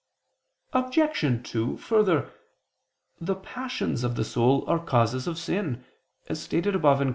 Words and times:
Obj. 0.73 1.43
2: 1.47 1.77
Further, 1.77 2.33
the 3.19 3.35
passions 3.35 4.03
of 4.03 4.15
the 4.15 4.25
soul 4.25 4.67
are 4.67 4.79
causes 4.83 5.27
of 5.27 5.37
sin, 5.37 5.85
as 6.27 6.41
stated 6.41 6.73
above 6.73 7.01
(Q. 7.01 7.09